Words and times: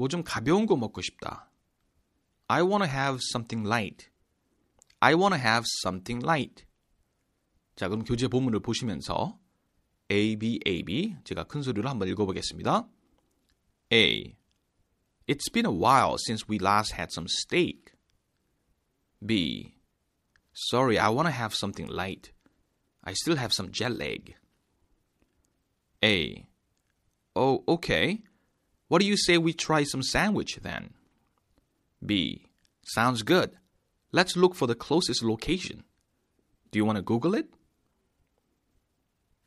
뭐 0.00 0.08
좀 0.08 0.22
가벼운 0.22 0.66
거 0.66 0.76
먹고 0.76 1.00
싶다. 1.00 1.50
I 2.48 2.62
wanna 2.62 2.90
have 2.90 3.18
something 3.32 3.66
light. 3.66 4.10
I 5.00 5.14
wanna 5.14 5.40
have 5.40 5.64
something 5.82 6.24
light. 6.24 6.64
자, 7.74 7.88
그럼 7.88 8.04
교재 8.04 8.28
본문을 8.28 8.60
보시면서 8.60 9.38
A, 10.10 10.36
B, 10.36 10.60
A, 10.66 10.82
B 10.82 11.16
제가 11.24 11.44
큰 11.44 11.62
소리로 11.62 11.88
한번 11.88 12.08
읽어보겠습니다. 12.08 12.88
A. 13.92 14.36
It's 15.26 15.50
been 15.52 15.66
a 15.66 15.72
while 15.72 16.16
since 16.18 16.46
we 16.48 16.58
last 16.60 16.94
had 16.94 17.10
some 17.10 17.26
steak. 17.28 17.92
B. 19.24 19.74
Sorry, 20.52 20.98
I 20.98 21.08
wanna 21.08 21.32
have 21.32 21.54
something 21.54 21.90
light. 21.90 22.32
I 23.02 23.12
still 23.12 23.36
have 23.36 23.52
some 23.52 23.70
jet 23.72 23.92
lag. 23.98 24.34
A. 26.04 26.46
Oh, 27.34 27.64
okay. 27.66 28.22
What 28.90 29.00
do 29.00 29.06
you 29.06 29.16
say 29.16 29.38
we 29.38 29.52
try 29.52 29.84
some 29.84 30.02
sandwich 30.02 30.58
then? 30.62 30.94
B. 32.04 32.46
Sounds 32.84 33.22
good. 33.22 33.58
Let's 34.12 34.36
look 34.36 34.54
for 34.54 34.66
the 34.66 34.74
closest 34.74 35.22
location. 35.22 35.84
Do 36.70 36.78
you 36.78 36.84
want 36.84 36.96
to 36.96 37.02
Google 37.02 37.34
it? 37.34 37.48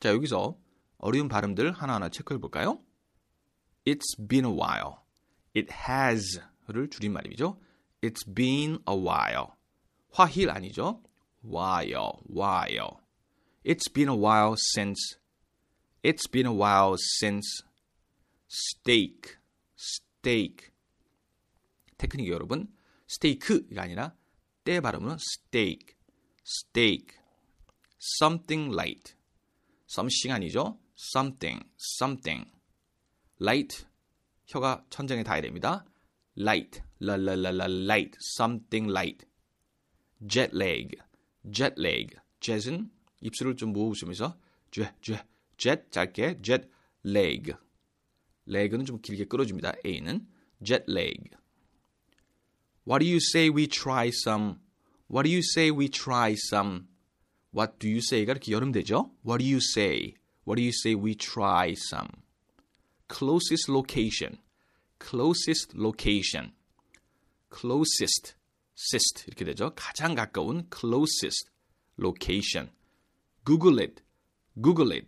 자, 0.00 0.10
여기서 0.10 0.56
어려운 0.98 1.28
발음들 1.28 1.72
하나하나 1.72 2.08
체크해 2.08 2.38
볼까요? 2.38 2.80
It's 3.84 4.16
been 4.16 4.44
a 4.44 4.50
while. 4.50 5.02
It 5.54 5.70
has를 5.70 6.90
줄임말이죠. 6.90 7.58
It's 8.02 8.24
been 8.24 8.78
a 8.88 8.96
while. 8.96 9.52
화힐 10.12 10.50
아니죠? 10.50 11.02
while, 11.42 12.20
while. 12.28 13.00
It's 13.64 13.88
been 13.92 14.08
a 14.08 14.16
while 14.16 14.54
since 14.74 15.18
It's 16.02 16.26
been 16.28 16.46
a 16.46 16.52
while 16.52 16.96
since 17.18 17.62
Steak, 18.51 19.37
steak. 19.77 20.71
테크닉 21.97 22.27
여러분, 22.27 22.67
스테이크가 23.07 23.83
아니라 23.83 24.15
때 24.65 24.81
발음은 24.81 25.15
steak, 25.15 25.95
steak. 26.45 27.17
Something 28.19 28.73
light. 28.73 29.15
something 29.89 30.33
아니죠? 30.33 30.79
something, 30.97 31.63
something. 31.79 32.51
light. 33.39 33.85
혀가 34.47 34.85
천장에 34.89 35.23
닿아야 35.23 35.41
됩니다. 35.41 35.85
light, 36.37 36.81
라라라라 36.99 37.65
light, 37.65 38.17
something 38.37 38.89
light. 38.91 39.25
jet 40.27 40.53
lag, 40.53 40.97
jet 41.49 41.75
lag. 41.77 42.15
jet은 42.41 42.91
입술을 43.21 43.55
좀 43.55 43.71
모으시면서 43.71 44.37
jet, 44.71 44.93
jet. 45.01 45.23
jet 45.57 45.91
짧게 45.91 46.41
jet 46.41 46.69
leg. 47.05 47.53
Leg는 48.51 48.85
좀 48.85 49.01
길게 49.01 49.25
끌어줍니다. 49.25 49.73
A는 49.85 50.27
jet 50.63 50.85
leg. 50.87 51.31
What 52.85 53.03
do 53.03 53.07
you 53.07 53.17
say 53.17 53.49
we 53.49 53.67
try 53.67 54.09
some? 54.09 54.59
What 55.09 55.27
do 55.27 55.31
you 55.31 55.41
say 55.41 55.71
we 55.71 55.89
try 55.89 56.33
some? 56.33 56.87
What 57.53 57.79
do 57.79 57.87
you 57.87 57.99
say가 57.99 58.31
이렇게 58.33 58.51
여름되죠? 58.51 59.11
What 59.25 59.39
do 59.39 59.47
you 59.47 59.59
say? 59.59 60.15
What 60.45 60.57
do 60.57 60.63
you 60.63 60.71
say 60.71 60.95
we 60.95 61.15
try 61.15 61.73
some? 61.73 62.09
Closest 63.07 63.69
location. 63.69 64.39
Closest 64.99 65.77
location. 65.77 66.53
Closest. 67.49 68.35
sist 68.81 69.25
이렇게 69.27 69.45
되죠. 69.45 69.73
가장 69.75 70.15
가까운 70.15 70.67
closest 70.73 71.49
location. 71.99 72.71
Google 73.45 73.79
it. 73.79 74.03
Google 74.59 74.91
it. 74.93 75.07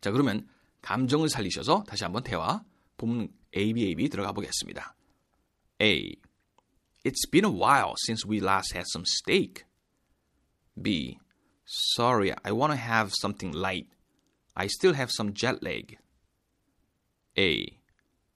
자, 0.00 0.10
그러면 0.10 0.48
감정을 0.85 1.29
살리셔서 1.29 1.83
다시 1.87 2.03
한번 2.03 2.23
대화 2.23 2.63
본문 2.97 3.29
ABAB 3.55 4.09
들어가 4.09 4.31
보겠습니다. 4.31 4.95
A. 5.81 6.15
It's 7.03 7.29
been 7.29 7.45
a 7.45 7.51
while 7.51 7.95
since 8.05 8.25
we 8.27 8.39
last 8.39 8.73
had 8.75 8.85
some 8.87 9.05
steak. 9.05 9.65
B. 10.79 11.17
Sorry, 11.65 12.33
I 12.43 12.51
want 12.51 12.73
to 12.73 12.77
have 12.77 13.11
something 13.13 13.53
light. 13.53 13.87
I 14.55 14.67
still 14.67 14.93
have 14.93 15.11
some 15.11 15.33
jet 15.33 15.63
lag. 15.63 15.97
A. 17.37 17.79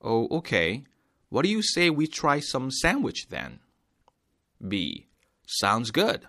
Oh, 0.02 0.28
okay. 0.38 0.84
What 1.30 1.44
do 1.44 1.50
you 1.50 1.62
say 1.62 1.90
we 1.90 2.08
try 2.08 2.40
some 2.40 2.72
sandwich 2.72 3.28
then? 3.30 3.60
B. 4.66 5.08
Sounds 5.48 5.92
good. 5.92 6.26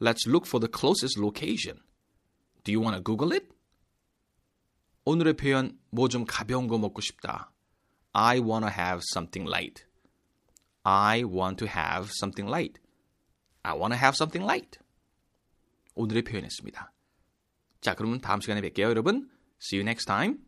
Let's 0.00 0.26
look 0.26 0.46
for 0.46 0.58
the 0.58 0.68
closest 0.68 1.18
location. 1.18 1.80
Do 2.64 2.72
you 2.72 2.80
want 2.80 2.96
to 2.96 3.02
Google 3.02 3.32
it? 3.32 3.50
오늘의 5.04 5.34
표현 5.34 5.78
뭐 5.90 6.08
좀 6.08 6.24
가벼운 6.26 6.68
거 6.68 6.78
먹고 6.78 7.00
싶다. 7.00 7.52
I 8.12 8.38
wanna 8.40 8.70
have 8.70 9.00
something 9.14 9.48
light. 9.48 9.84
I 10.82 11.22
want 11.24 11.58
to 11.64 11.68
have 11.68 12.10
something 12.10 12.48
light. 12.48 12.80
I 13.62 13.74
wanna 13.76 13.96
have 13.96 14.14
something 14.14 14.44
light. 14.44 14.78
오늘의 15.94 16.24
표현이었습니다. 16.24 16.92
자, 17.80 17.94
그러면 17.94 18.20
다음 18.20 18.40
시간에 18.40 18.60
뵐게요, 18.60 18.82
여러분. 18.82 19.30
See 19.60 19.80
you 19.80 19.82
next 19.82 20.06
time. 20.06 20.38